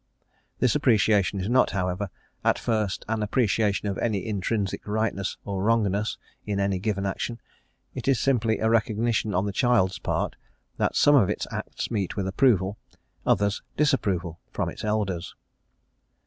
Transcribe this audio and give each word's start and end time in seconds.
This 0.57 0.73
appreciation 0.73 1.39
is 1.39 1.47
not, 1.47 1.69
however, 1.77 2.09
at 2.43 2.57
first 2.57 3.05
an 3.07 3.21
appreciation 3.21 3.87
of 3.87 3.99
any 3.99 4.25
intrinsic 4.25 4.87
rightness 4.87 5.37
or 5.45 5.61
wrongness 5.61 6.17
in 6.43 6.59
any 6.59 6.79
given 6.79 7.05
action; 7.05 7.39
it 7.93 8.07
is 8.07 8.19
simply 8.19 8.57
a 8.57 8.67
recognition 8.67 9.35
on 9.35 9.45
the 9.45 9.51
child's 9.51 9.99
part 9.99 10.35
that 10.77 10.95
some 10.95 11.13
of 11.13 11.29
its 11.29 11.45
acts 11.51 11.91
meet 11.91 12.17
with 12.17 12.27
approval, 12.27 12.79
others 13.27 13.61
with 13.61 13.77
disapproval, 13.77 14.39
from 14.51 14.69
its 14.69 14.83
elders. 14.83 15.35